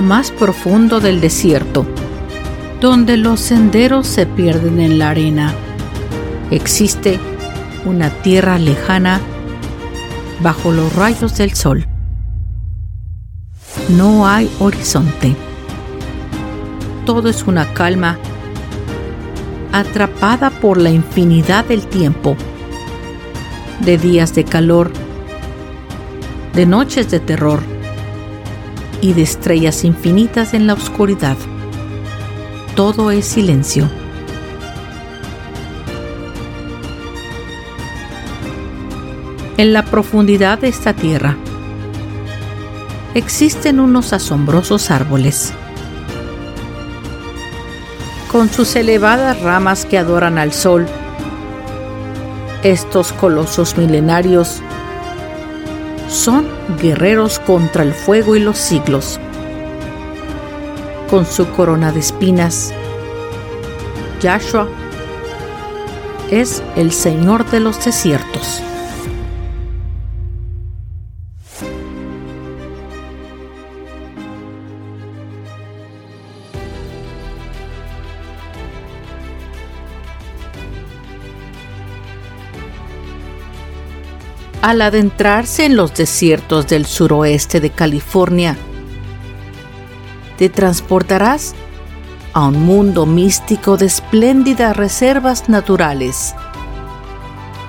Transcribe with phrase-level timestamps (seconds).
[0.00, 1.84] Lo más profundo del desierto,
[2.80, 5.52] donde los senderos se pierden en la arena.
[6.50, 7.20] Existe
[7.84, 9.20] una tierra lejana
[10.42, 11.86] bajo los rayos del sol.
[13.90, 15.36] No hay horizonte.
[17.04, 18.18] Todo es una calma
[19.70, 22.36] atrapada por la infinidad del tiempo,
[23.84, 24.92] de días de calor,
[26.54, 27.79] de noches de terror
[29.00, 31.36] y de estrellas infinitas en la oscuridad.
[32.74, 33.88] Todo es silencio.
[39.56, 41.36] En la profundidad de esta tierra
[43.14, 45.52] existen unos asombrosos árboles.
[48.30, 50.86] Con sus elevadas ramas que adoran al sol,
[52.62, 54.62] estos colosos milenarios
[56.10, 56.48] son
[56.82, 59.20] guerreros contra el fuego y los siglos.
[61.08, 62.74] Con su corona de espinas,
[64.20, 64.68] Yahshua
[66.30, 68.62] es el Señor de los desiertos.
[84.62, 88.56] Al adentrarse en los desiertos del suroeste de California,
[90.36, 91.54] te transportarás
[92.32, 96.34] a un mundo místico de espléndidas reservas naturales.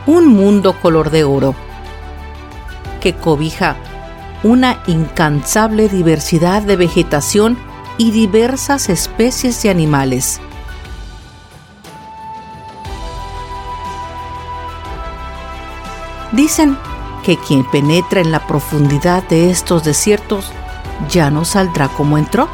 [0.05, 1.55] Un mundo color de oro
[2.99, 3.75] que cobija
[4.43, 7.57] una incansable diversidad de vegetación
[7.97, 10.41] y diversas especies de animales.
[16.31, 16.77] Dicen
[17.23, 20.51] que quien penetra en la profundidad de estos desiertos
[21.09, 22.47] ya no saldrá como entró.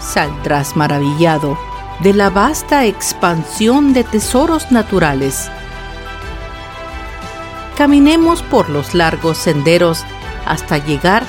[0.00, 1.58] Saldrás maravillado
[2.00, 5.50] de la vasta expansión de tesoros naturales.
[7.76, 10.04] Caminemos por los largos senderos
[10.46, 11.24] hasta llegar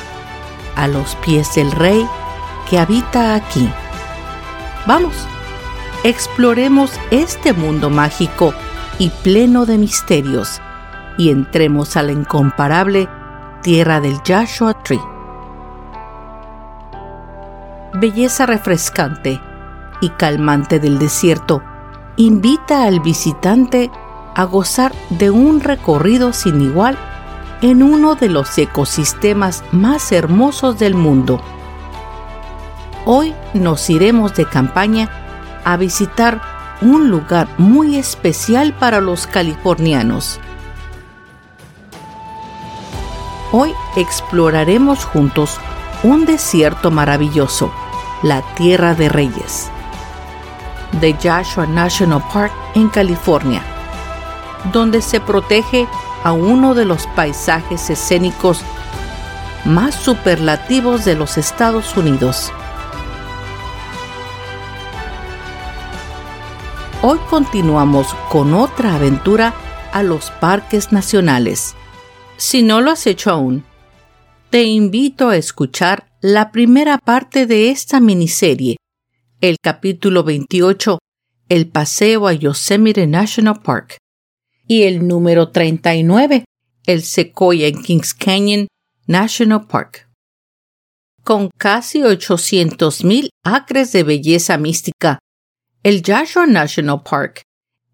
[0.75, 2.07] a los pies del rey
[2.69, 3.69] que habita aquí.
[4.85, 5.13] Vamos,
[6.03, 8.53] exploremos este mundo mágico
[8.99, 10.61] y pleno de misterios,
[11.17, 13.09] y entremos a la incomparable
[13.63, 15.01] tierra del Joshua Tree.
[17.93, 19.41] Belleza refrescante
[20.01, 21.63] y calmante del desierto
[22.17, 23.89] invita al visitante
[24.35, 26.97] a gozar de un recorrido sin igual
[27.61, 31.41] en uno de los ecosistemas más hermosos del mundo.
[33.05, 35.09] Hoy nos iremos de campaña
[35.65, 40.39] a visitar un lugar muy especial para los californianos.
[43.51, 45.57] Hoy exploraremos juntos
[46.03, 47.71] un desierto maravilloso,
[48.21, 49.69] la Tierra de Reyes,
[51.01, 53.61] de Joshua National Park en California,
[54.71, 55.87] donde se protege
[56.23, 58.61] a uno de los paisajes escénicos
[59.65, 62.51] más superlativos de los Estados Unidos.
[67.11, 69.55] Hoy continuamos con otra aventura
[69.91, 71.73] a los parques nacionales.
[72.37, 73.65] Si no lo has hecho aún,
[74.51, 78.77] te invito a escuchar la primera parte de esta miniserie,
[79.41, 80.99] el capítulo 28,
[81.49, 83.97] El paseo a Yosemite National Park,
[84.67, 86.45] y el número 39,
[86.85, 88.67] el Sequoia en Kings Canyon
[89.07, 90.07] National Park.
[91.23, 95.17] Con casi 800.000 acres de belleza mística
[95.83, 97.43] el Joshua National Park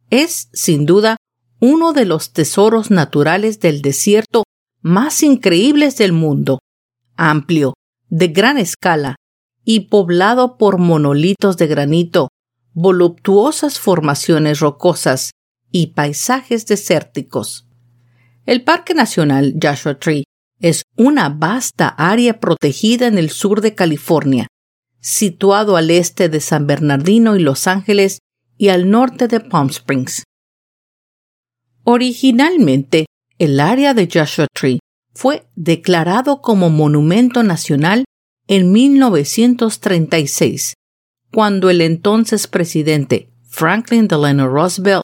[0.09, 1.17] es, sin duda,
[1.59, 4.43] uno de los tesoros naturales del desierto
[4.81, 6.59] más increíbles del mundo,
[7.15, 7.73] amplio,
[8.09, 9.15] de gran escala
[9.63, 12.29] y poblado por monolitos de granito,
[12.73, 15.31] voluptuosas formaciones rocosas
[15.71, 17.67] y paisajes desérticos.
[18.45, 20.23] El Parque Nacional Joshua Tree
[20.59, 24.47] es una vasta área protegida en el sur de California,
[25.05, 28.17] situado al este de San Bernardino y Los Ángeles
[28.57, 30.23] y al norte de Palm Springs.
[31.83, 33.05] Originalmente,
[33.37, 34.79] el área de Joshua Tree
[35.13, 38.05] fue declarado como Monumento Nacional
[38.47, 40.73] en 1936,
[41.31, 45.03] cuando el entonces presidente Franklin Delano Roosevelt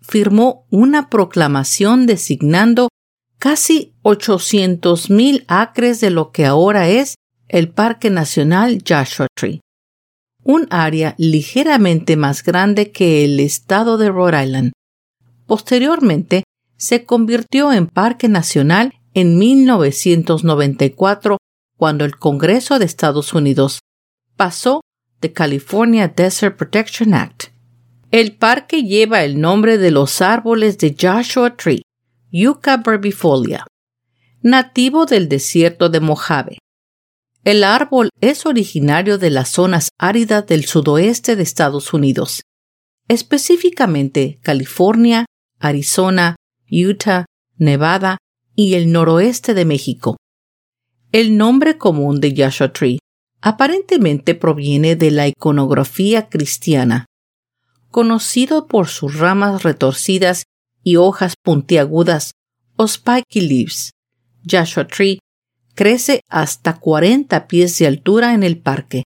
[0.00, 2.88] firmó una proclamación designando
[3.38, 7.14] casi 800.000 acres de lo que ahora es
[7.48, 9.60] el Parque Nacional Joshua Tree,
[10.44, 14.72] un área ligeramente más grande que el estado de Rhode Island.
[15.46, 16.44] Posteriormente,
[16.76, 21.38] se convirtió en Parque Nacional en 1994
[21.76, 23.80] cuando el Congreso de Estados Unidos
[24.36, 24.82] pasó
[25.20, 27.46] the California Desert Protection Act.
[28.10, 31.82] El parque lleva el nombre de los árboles de Joshua Tree,
[32.30, 33.66] Yucca verbifolia,
[34.42, 36.58] nativo del desierto de Mojave.
[37.48, 42.42] El árbol es originario de las zonas áridas del sudoeste de Estados Unidos,
[43.08, 45.24] específicamente California,
[45.58, 46.36] Arizona,
[46.70, 47.24] Utah,
[47.56, 48.18] Nevada
[48.54, 50.18] y el noroeste de México.
[51.10, 52.98] El nombre común de Joshua Tree
[53.40, 57.06] aparentemente proviene de la iconografía cristiana,
[57.90, 60.42] conocido por sus ramas retorcidas
[60.82, 62.32] y hojas puntiagudas
[62.76, 63.92] o spiky leaves.
[64.46, 65.18] Joshua Tree
[65.78, 69.04] crece hasta 40 pies de altura en el parque.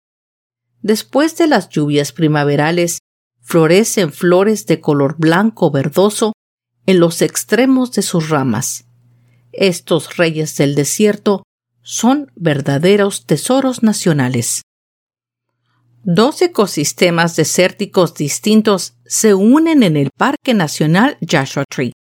[0.82, 2.98] Después de las lluvias primaverales,
[3.40, 6.32] florecen flores de color blanco verdoso
[6.84, 8.84] en los extremos de sus ramas.
[9.52, 11.44] Estos reyes del desierto
[11.82, 14.62] son verdaderos tesoros nacionales.
[16.02, 21.92] Dos ecosistemas desérticos distintos se unen en el Parque Nacional Joshua Tree,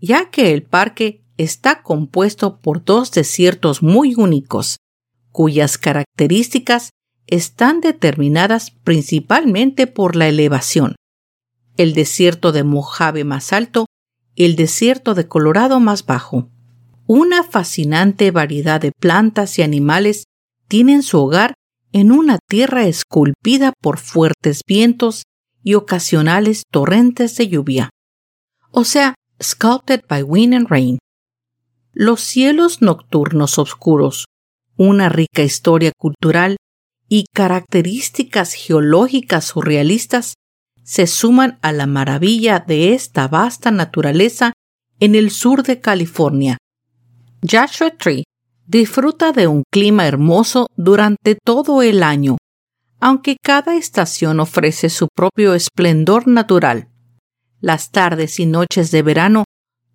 [0.00, 4.78] ya que el parque está compuesto por dos desiertos muy únicos,
[5.32, 6.90] cuyas características
[7.26, 10.96] están determinadas principalmente por la elevación.
[11.76, 13.86] El desierto de Mojave más alto
[14.34, 16.48] y el desierto de Colorado más bajo.
[17.06, 20.24] Una fascinante variedad de plantas y animales
[20.68, 21.54] tienen su hogar
[21.92, 25.24] en una tierra esculpida por fuertes vientos
[25.62, 27.90] y ocasionales torrentes de lluvia.
[28.70, 30.98] O sea, sculpted by wind and rain.
[31.98, 34.26] Los cielos nocturnos oscuros,
[34.76, 36.58] una rica historia cultural
[37.08, 40.34] y características geológicas surrealistas
[40.82, 44.52] se suman a la maravilla de esta vasta naturaleza
[45.00, 46.58] en el sur de California.
[47.40, 48.24] Joshua Tree
[48.66, 52.36] disfruta de un clima hermoso durante todo el año,
[53.00, 56.90] aunque cada estación ofrece su propio esplendor natural.
[57.62, 59.44] Las tardes y noches de verano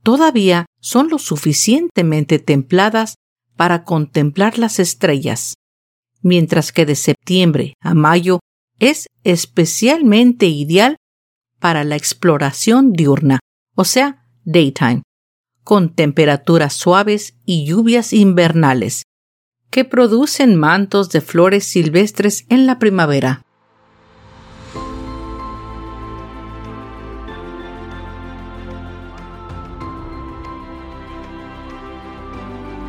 [0.03, 3.15] todavía son lo suficientemente templadas
[3.55, 5.55] para contemplar las estrellas,
[6.21, 8.39] mientras que de septiembre a mayo
[8.79, 10.97] es especialmente ideal
[11.59, 13.39] para la exploración diurna,
[13.75, 15.03] o sea, daytime
[15.63, 19.03] con temperaturas suaves y lluvias invernales,
[19.69, 23.43] que producen mantos de flores silvestres en la primavera.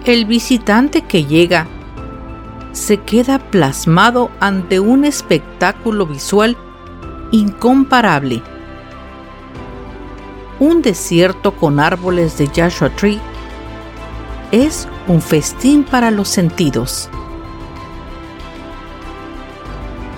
[0.04, 1.66] El visitante que llega
[2.72, 6.56] se queda plasmado ante un espectáculo visual
[7.30, 8.42] incomparable
[10.62, 13.18] un desierto con árboles de Joshua Tree
[14.52, 17.10] es un festín para los sentidos.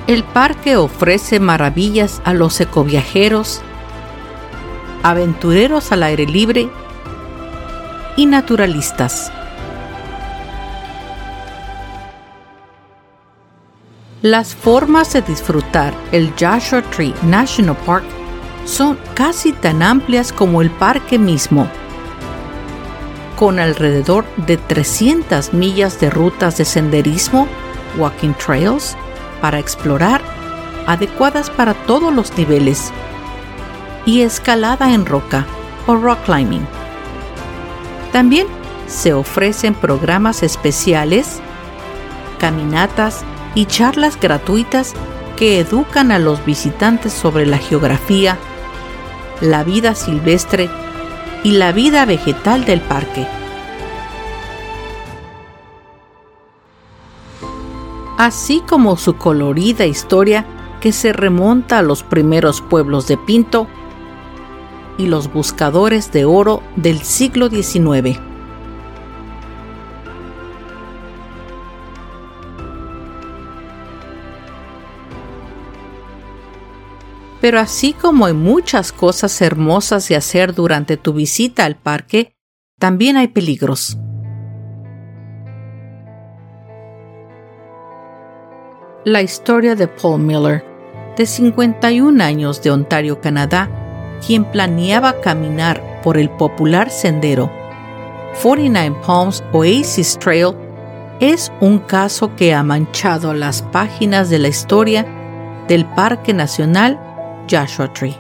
[0.06, 3.62] El parque ofrece maravillas a los ecoviajeros,
[5.02, 6.68] aventureros al aire libre
[8.16, 9.32] y naturalistas.
[14.24, 18.04] Las formas de disfrutar el Joshua Tree National Park
[18.64, 21.68] son casi tan amplias como el parque mismo,
[23.36, 27.46] con alrededor de 300 millas de rutas de senderismo,
[27.98, 28.96] walking trails,
[29.42, 30.22] para explorar,
[30.86, 32.92] adecuadas para todos los niveles,
[34.06, 35.44] y escalada en roca
[35.86, 36.66] o rock climbing.
[38.10, 38.46] También
[38.86, 41.40] se ofrecen programas especiales,
[42.38, 43.22] caminatas
[43.54, 44.94] y charlas gratuitas
[45.37, 48.38] que educan a los visitantes sobre la geografía,
[49.40, 50.70] la vida silvestre
[51.42, 53.26] y la vida vegetal del parque.
[58.16, 60.46] Así como su colorida historia
[60.80, 63.66] que se remonta a los primeros pueblos de Pinto
[64.99, 68.20] y los buscadores de oro del siglo XIX.
[77.44, 82.34] Pero así como hay muchas cosas hermosas de hacer durante tu visita al parque,
[82.80, 83.98] también hay peligros.
[89.04, 90.64] La historia de Paul Miller,
[91.18, 93.68] de 51 años de Ontario, Canadá,
[94.26, 97.52] quien planeaba caminar por el popular sendero
[98.42, 100.54] 49 Palms Oasis Trail,
[101.20, 105.04] es un caso que ha manchado las páginas de la historia
[105.68, 107.10] del Parque Nacional
[107.50, 108.16] Joshua Tree.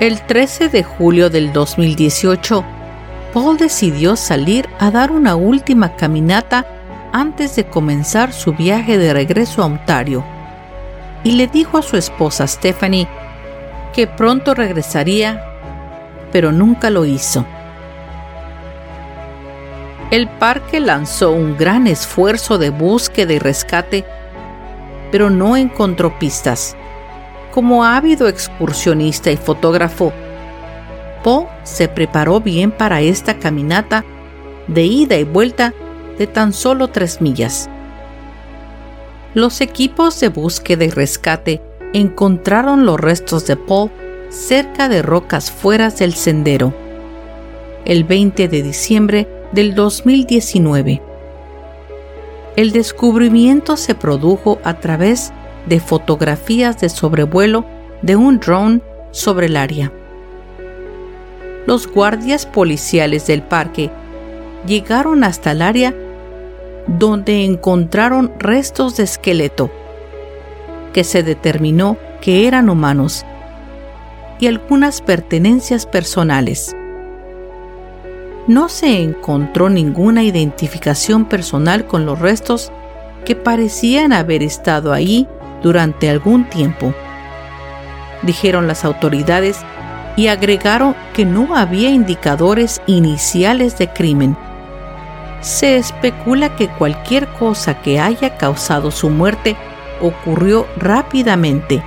[0.00, 2.64] El 13 de julio del 2018,
[3.34, 6.64] Paul decidió salir a dar una última caminata
[7.12, 10.24] antes de comenzar su viaje de regreso a Ontario
[11.24, 13.08] y le dijo a su esposa Stephanie
[13.92, 15.44] que pronto regresaría,
[16.30, 17.44] pero nunca lo hizo
[20.10, 24.04] el parque lanzó un gran esfuerzo de búsqueda y rescate,
[25.12, 26.76] pero no encontró pistas.
[27.52, 30.12] Como ávido excursionista y fotógrafo,
[31.22, 34.04] Poe se preparó bien para esta caminata
[34.66, 35.74] de ida y vuelta
[36.16, 37.68] de tan solo tres millas.
[39.34, 41.60] Los equipos de búsqueda y rescate
[41.92, 43.90] encontraron los restos de Paul
[44.30, 46.72] cerca de rocas fuera del sendero.
[47.84, 51.02] El 20 de diciembre del 2019.
[52.56, 55.32] El descubrimiento se produjo a través
[55.66, 57.64] de fotografías de sobrevuelo
[58.02, 59.92] de un drone sobre el área.
[61.66, 63.90] Los guardias policiales del parque
[64.66, 65.94] llegaron hasta el área
[66.86, 69.70] donde encontraron restos de esqueleto
[70.92, 73.24] que se determinó que eran humanos
[74.40, 76.74] y algunas pertenencias personales
[78.48, 82.72] no se encontró ninguna identificación personal con los restos
[83.26, 85.28] que parecían haber estado ahí
[85.62, 86.94] durante algún tiempo,
[88.22, 89.60] dijeron las autoridades
[90.16, 94.36] y agregaron que no había indicadores iniciales de crimen.
[95.40, 99.56] Se especula que cualquier cosa que haya causado su muerte
[100.00, 101.82] ocurrió rápidamente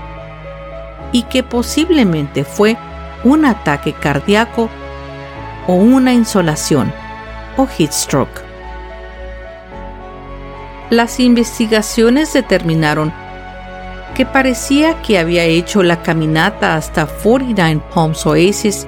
[1.12, 2.78] y que posiblemente fue
[3.24, 4.70] un ataque cardíaco
[5.68, 6.92] o una insolación
[7.58, 8.42] o heat stroke.
[10.90, 13.14] Las investigaciones determinaron
[14.16, 18.88] que parecía que había hecho la caminata hasta 49 Palms Oasis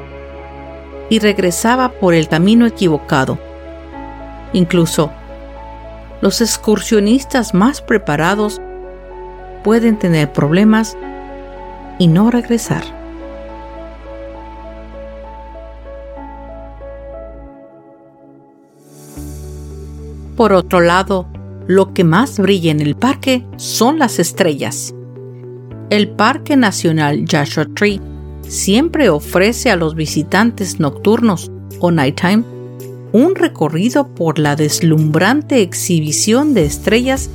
[1.10, 3.38] y regresaba por el camino equivocado.
[4.51, 5.12] Incluso,
[6.22, 8.62] los excursionistas más preparados
[9.63, 10.98] pueden tener problemas
[12.00, 13.02] y no regresar.
[20.43, 21.25] Por otro lado,
[21.67, 24.93] lo que más brilla en el parque son las estrellas.
[25.89, 28.01] El Parque Nacional Joshua Tree
[28.45, 32.43] siempre ofrece a los visitantes nocturnos o nighttime
[33.13, 37.29] un recorrido por la deslumbrante exhibición de estrellas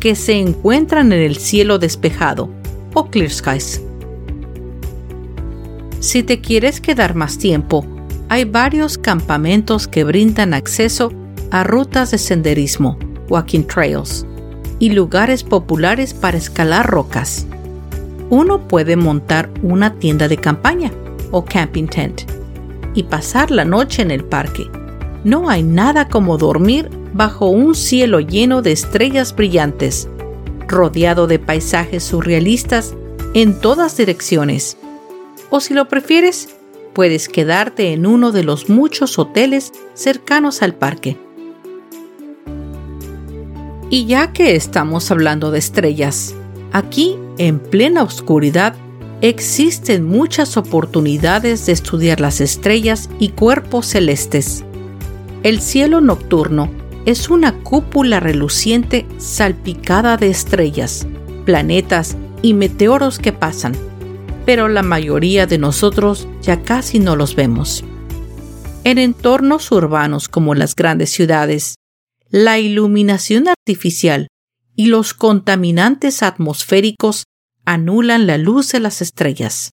[0.00, 2.48] que se encuentran en el cielo despejado
[2.94, 3.82] o clear skies.
[6.00, 7.84] Si te quieres quedar más tiempo,
[8.30, 11.12] hay varios campamentos que brindan acceso
[11.50, 12.98] a rutas de senderismo,
[13.28, 14.26] walking trails,
[14.78, 17.46] y lugares populares para escalar rocas.
[18.30, 20.90] Uno puede montar una tienda de campaña
[21.30, 22.22] o camping tent
[22.94, 24.70] y pasar la noche en el parque.
[25.24, 30.08] No hay nada como dormir bajo un cielo lleno de estrellas brillantes,
[30.68, 32.94] rodeado de paisajes surrealistas
[33.34, 34.76] en todas direcciones.
[35.50, 36.48] O si lo prefieres,
[36.92, 41.16] puedes quedarte en uno de los muchos hoteles cercanos al parque.
[43.94, 46.34] Y ya que estamos hablando de estrellas,
[46.72, 48.74] aquí, en plena oscuridad,
[49.20, 54.64] existen muchas oportunidades de estudiar las estrellas y cuerpos celestes.
[55.44, 56.72] El cielo nocturno
[57.06, 61.06] es una cúpula reluciente salpicada de estrellas,
[61.44, 63.76] planetas y meteoros que pasan,
[64.44, 67.84] pero la mayoría de nosotros ya casi no los vemos.
[68.82, 71.76] En entornos urbanos como las grandes ciudades,
[72.30, 74.28] la iluminación artificial
[74.76, 77.24] y los contaminantes atmosféricos
[77.64, 79.70] anulan la luz de las estrellas.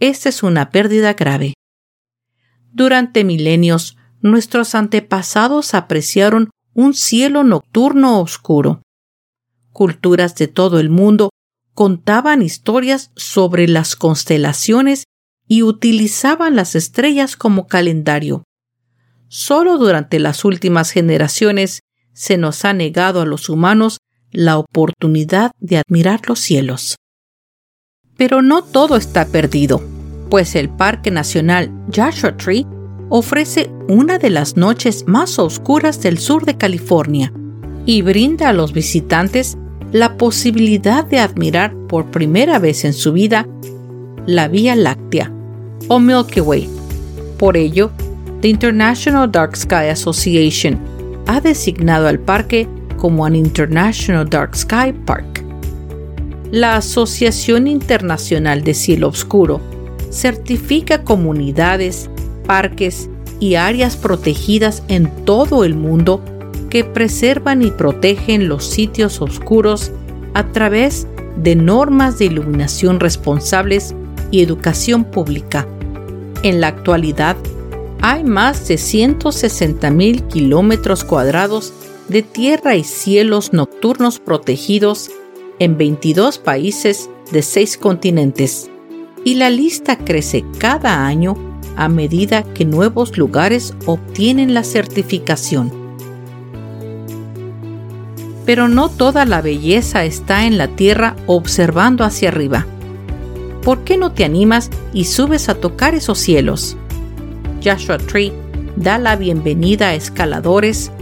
[0.00, 1.54] Esta es una pérdida grave.
[2.70, 8.82] Durante milenios, nuestros antepasados apreciaron un cielo nocturno oscuro.
[9.72, 11.30] Culturas de todo el mundo
[11.74, 15.04] contaban historias sobre las constelaciones
[15.46, 18.44] y utilizaban las estrellas como calendario.
[19.28, 21.80] Solo durante las últimas generaciones
[22.14, 23.98] se nos ha negado a los humanos
[24.30, 26.96] la oportunidad de admirar los cielos.
[28.16, 29.82] Pero no todo está perdido,
[30.30, 32.66] pues el Parque Nacional Joshua Tree
[33.10, 37.32] ofrece una de las noches más oscuras del sur de California
[37.86, 39.56] y brinda a los visitantes
[39.92, 43.46] la posibilidad de admirar por primera vez en su vida
[44.26, 45.32] la Vía Láctea
[45.88, 46.68] o Milky Way.
[47.38, 47.90] Por ello,
[48.40, 50.78] The International Dark Sky Association
[51.26, 55.44] ha designado al parque como un International Dark Sky Park.
[56.52, 59.60] La Asociación Internacional de Cielo Oscuro
[60.10, 62.08] certifica comunidades,
[62.46, 66.22] parques y áreas protegidas en todo el mundo
[66.70, 69.90] que preservan y protegen los sitios oscuros
[70.34, 73.96] a través de normas de iluminación responsables
[74.30, 75.66] y educación pública.
[76.44, 77.36] En la actualidad,
[78.00, 81.72] hay más de 160.000 kilómetros cuadrados
[82.08, 85.10] de tierra y cielos nocturnos protegidos
[85.58, 88.70] en 22 países de 6 continentes.
[89.24, 91.36] Y la lista crece cada año
[91.76, 95.72] a medida que nuevos lugares obtienen la certificación.
[98.46, 102.66] Pero no toda la belleza está en la tierra observando hacia arriba.
[103.62, 106.76] ¿Por qué no te animas y subes a tocar esos cielos?
[107.62, 108.32] Joshua Tree
[108.76, 110.92] da la bienvenida a escaladores,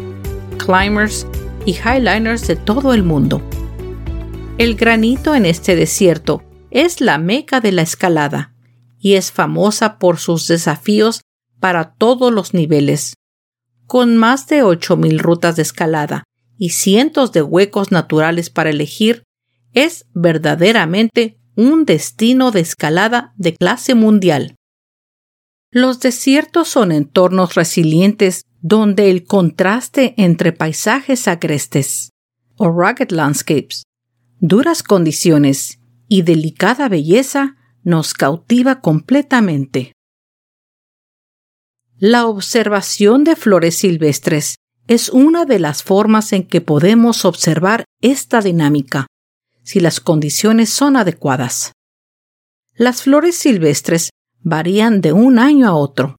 [0.58, 1.26] climbers
[1.64, 3.42] y highliners de todo el mundo.
[4.58, 8.54] El granito en este desierto es la meca de la escalada
[8.98, 11.20] y es famosa por sus desafíos
[11.60, 13.14] para todos los niveles.
[13.86, 16.24] Con más de 8.000 rutas de escalada
[16.58, 19.24] y cientos de huecos naturales para elegir,
[19.72, 24.56] es verdaderamente un destino de escalada de clase mundial.
[25.78, 32.12] Los desiertos son entornos resilientes donde el contraste entre paisajes agrestes
[32.56, 33.82] o rugged landscapes,
[34.40, 39.92] duras condiciones y delicada belleza nos cautiva completamente.
[41.98, 44.54] La observación de flores silvestres
[44.88, 49.08] es una de las formas en que podemos observar esta dinámica,
[49.62, 51.72] si las condiciones son adecuadas.
[52.76, 54.08] Las flores silvestres
[54.46, 56.16] varían de un año a otro.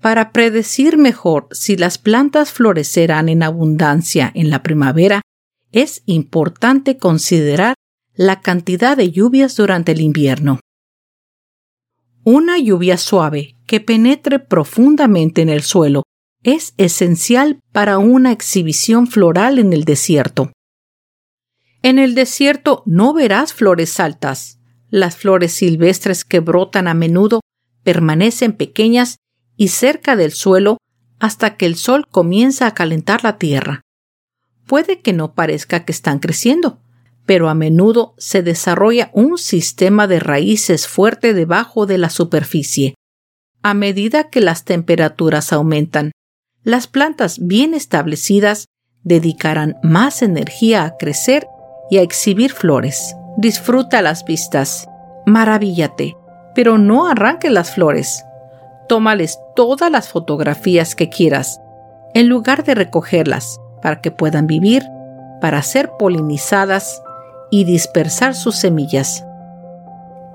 [0.00, 5.22] Para predecir mejor si las plantas florecerán en abundancia en la primavera,
[5.70, 7.76] es importante considerar
[8.12, 10.58] la cantidad de lluvias durante el invierno.
[12.24, 16.02] Una lluvia suave que penetre profundamente en el suelo
[16.42, 20.50] es esencial para una exhibición floral en el desierto.
[21.82, 24.58] En el desierto no verás flores altas,
[24.94, 27.40] las flores silvestres que brotan a menudo
[27.82, 29.16] permanecen pequeñas
[29.56, 30.78] y cerca del suelo
[31.18, 33.80] hasta que el sol comienza a calentar la tierra.
[34.68, 36.78] Puede que no parezca que están creciendo,
[37.26, 42.94] pero a menudo se desarrolla un sistema de raíces fuerte debajo de la superficie.
[43.64, 46.12] A medida que las temperaturas aumentan,
[46.62, 48.66] las plantas bien establecidas
[49.02, 51.48] dedicarán más energía a crecer
[51.90, 53.16] y a exhibir flores.
[53.36, 54.88] Disfruta las vistas.
[55.26, 56.16] Maravíllate,
[56.54, 58.24] pero no arranques las flores.
[58.88, 61.60] Tómales todas las fotografías que quieras,
[62.14, 64.84] en lugar de recogerlas, para que puedan vivir,
[65.40, 67.02] para ser polinizadas
[67.50, 69.26] y dispersar sus semillas.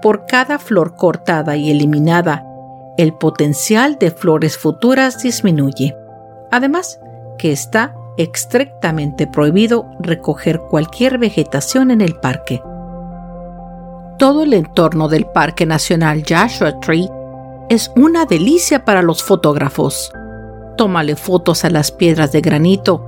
[0.01, 2.45] Por cada flor cortada y eliminada,
[2.97, 5.95] el potencial de flores futuras disminuye.
[6.51, 6.99] Además,
[7.37, 12.61] que está estrictamente prohibido recoger cualquier vegetación en el parque.
[14.19, 17.09] Todo el entorno del Parque Nacional Joshua Tree
[17.69, 20.11] es una delicia para los fotógrafos.
[20.77, 23.03] Tómale fotos a las piedras de granito,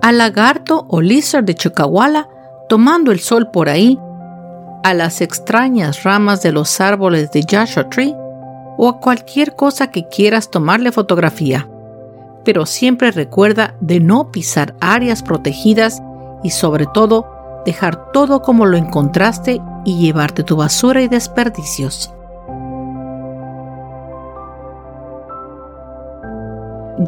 [0.00, 2.28] al lagarto o lizard de Chocawala
[2.68, 3.98] tomando el sol por ahí,
[4.84, 8.14] a las extrañas ramas de los árboles de Joshua Tree
[8.76, 11.66] o a cualquier cosa que quieras tomarle fotografía
[12.48, 16.02] pero siempre recuerda de no pisar áreas protegidas
[16.42, 17.26] y sobre todo
[17.68, 22.10] dejar todo como lo encontraste y llevarte tu basura y desperdicios.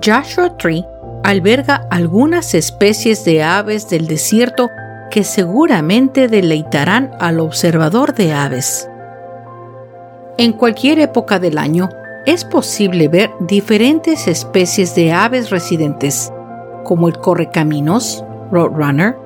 [0.04, 0.84] Joshua Tree
[1.24, 4.68] alberga algunas especies de aves del desierto
[5.10, 8.86] que seguramente deleitarán al observador de aves.
[10.36, 11.88] En cualquier época del año
[12.26, 16.30] es posible ver diferentes especies de aves residentes,
[16.84, 19.16] como el correcaminos, roadrunner,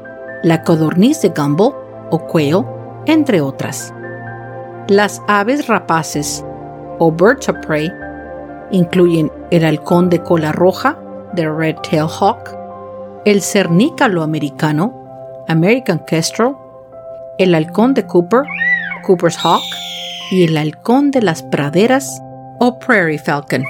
[0.45, 1.73] la codorniz de Gumbel
[2.11, 2.65] o quail,
[3.07, 3.93] entre otras.
[4.89, 6.45] Las aves rapaces,
[6.99, 7.91] o birds of prey,
[8.71, 10.99] incluyen el halcón de cola roja,
[11.35, 12.55] the red-tailed hawk,
[13.25, 14.93] el cernícalo americano,
[15.49, 16.55] American kestrel,
[17.39, 18.43] el halcón de Cooper,
[19.03, 19.63] Cooper's hawk,
[20.31, 22.21] y el halcón de las praderas,
[22.61, 23.65] o prairie falcon.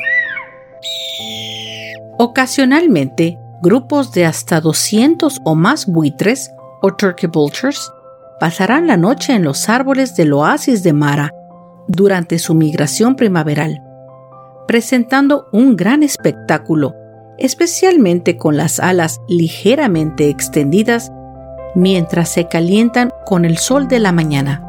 [2.18, 6.50] Ocasionalmente, grupos de hasta 200 o más buitres,
[6.86, 7.90] o turkey vultures,
[8.38, 11.32] pasarán la noche en los árboles del oasis de Mara
[11.88, 13.82] durante su migración primaveral,
[14.68, 16.94] presentando un gran espectáculo,
[17.38, 21.10] especialmente con las alas ligeramente extendidas
[21.74, 24.60] mientras se calientan con el sol de la mañana.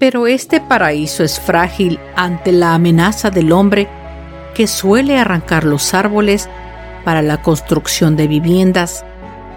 [0.00, 3.86] Pero este paraíso es frágil ante la amenaza del hombre
[4.56, 6.48] que suele arrancar los árboles
[7.04, 9.04] para la construcción de viviendas,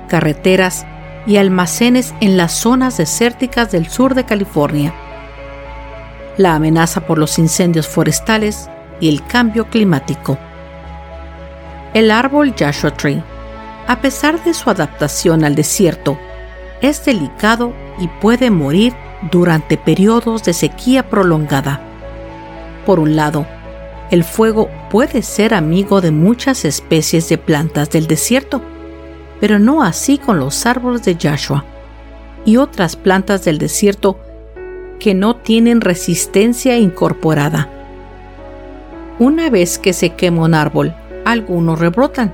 [0.07, 0.85] carreteras
[1.25, 4.93] y almacenes en las zonas desérticas del sur de California.
[6.37, 10.37] La amenaza por los incendios forestales y el cambio climático.
[11.93, 13.23] El árbol Joshua Tree,
[13.87, 16.17] a pesar de su adaptación al desierto,
[16.81, 18.93] es delicado y puede morir
[19.31, 21.79] durante periodos de sequía prolongada.
[22.85, 23.47] Por un lado,
[24.11, 28.61] el fuego puede ser amigo de muchas especies de plantas del desierto,
[29.39, 31.65] pero no así con los árboles de Joshua
[32.45, 34.19] y otras plantas del desierto
[34.99, 37.69] que no tienen resistencia incorporada.
[39.17, 40.93] Una vez que se quema un árbol,
[41.25, 42.33] algunos rebrotan,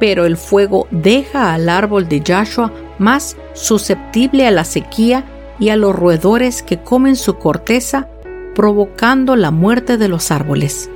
[0.00, 5.24] pero el fuego deja al árbol de Joshua más susceptible a la sequía
[5.58, 8.08] y a los roedores que comen su corteza,
[8.54, 10.90] provocando la muerte de los árboles.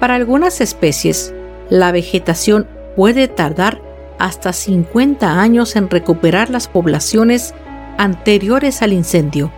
[0.00, 1.32] Para algunas especies,
[1.70, 2.66] la vegetación
[2.96, 3.80] puede tardar
[4.18, 7.54] hasta 50 años en recuperar las poblaciones
[7.96, 9.50] anteriores al incendio,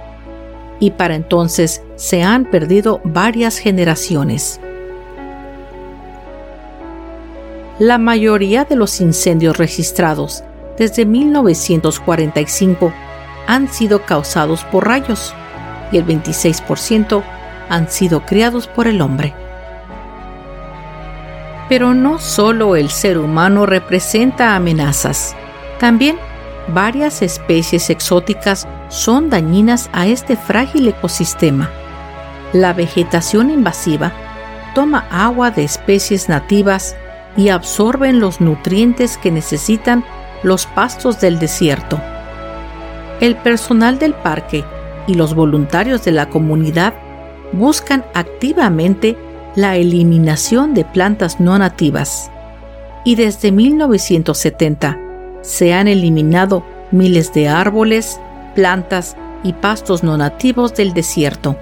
[0.78, 4.60] y para entonces se han perdido varias generaciones.
[7.78, 10.44] La mayoría de los incendios registrados
[10.78, 12.92] desde 1945
[13.46, 15.34] han sido causados por rayos
[15.92, 17.22] y el 26%
[17.68, 19.34] han sido criados por el hombre.
[21.68, 25.34] Pero no solo el ser humano representa amenazas,
[25.80, 26.18] también
[26.68, 31.70] varias especies exóticas son dañinas a este frágil ecosistema.
[32.52, 34.12] La vegetación invasiva
[34.74, 36.96] toma agua de especies nativas
[37.36, 40.04] y absorben los nutrientes que necesitan
[40.42, 42.00] los pastos del desierto.
[43.20, 44.64] El personal del parque
[45.06, 46.94] y los voluntarios de la comunidad
[47.52, 49.16] buscan activamente
[49.54, 52.30] la eliminación de plantas no nativas.
[53.04, 54.98] Y desde 1970
[55.40, 58.20] se han eliminado miles de árboles,
[58.54, 61.56] plantas y pastos no nativos del desierto.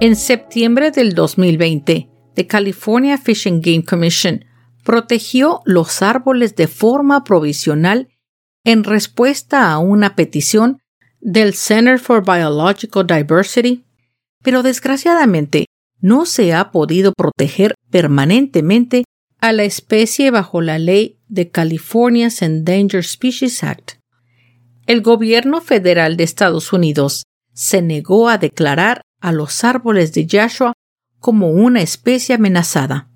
[0.00, 4.44] En septiembre del 2020, The California Fish and Game Commission
[4.84, 8.08] protegió los árboles de forma provisional
[8.64, 10.78] en respuesta a una petición
[11.20, 13.84] del Center for Biological Diversity,
[14.42, 15.66] pero desgraciadamente
[16.00, 19.04] no se ha podido proteger permanentemente
[19.40, 23.92] a la especie bajo la ley de California's Endangered Species Act.
[24.86, 30.72] El gobierno federal de Estados Unidos se negó a declarar a los árboles de Joshua
[31.18, 33.10] como una especie amenazada.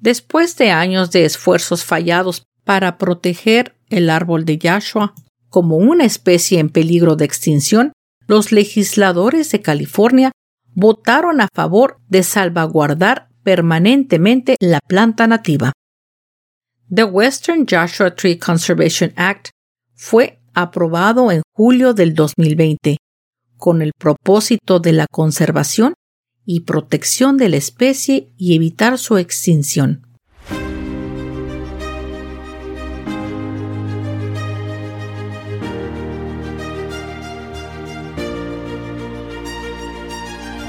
[0.00, 5.14] Después de años de esfuerzos fallados para proteger el árbol de Joshua
[5.48, 7.92] como una especie en peligro de extinción,
[8.26, 10.32] los legisladores de California
[10.74, 15.72] votaron a favor de salvaguardar permanentemente la planta nativa.
[16.94, 19.50] The Western Joshua Tree Conservation Act
[19.94, 22.96] fue aprobado en julio del 2020
[23.56, 25.94] con el propósito de la conservación
[26.44, 30.06] y protección de la especie y evitar su extinción.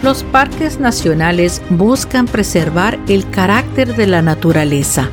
[0.04, 5.10] Los parques nacionales buscan preservar el carácter de la naturaleza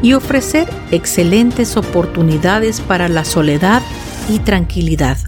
[0.00, 3.82] y ofrecer excelentes oportunidades para la soledad
[4.30, 5.18] y tranquilidad.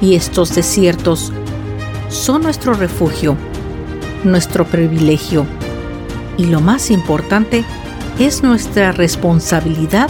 [0.00, 1.32] Y estos desiertos
[2.08, 3.36] son nuestro refugio,
[4.22, 5.46] nuestro privilegio
[6.36, 7.64] y lo más importante
[8.20, 10.08] es nuestra responsabilidad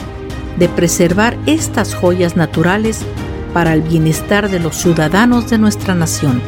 [0.58, 3.06] de preservar estas joyas naturales
[3.52, 6.40] para el bienestar de los ciudadanos de nuestra nación.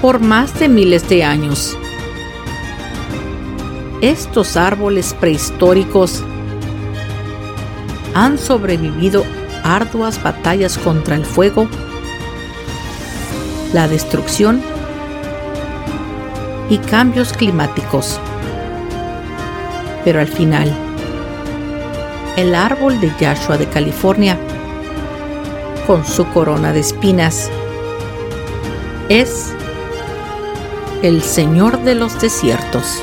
[0.00, 1.76] Por más de miles de años,
[4.00, 6.22] estos árboles prehistóricos
[8.14, 9.24] han sobrevivido
[9.64, 11.68] arduas batallas contra el fuego,
[13.72, 14.62] la destrucción
[16.70, 18.20] y cambios climáticos.
[20.04, 20.87] Pero al final,
[22.38, 24.38] el árbol de Yashua de California,
[25.88, 27.50] con su corona de espinas,
[29.08, 29.52] es
[31.02, 33.02] el Señor de los desiertos.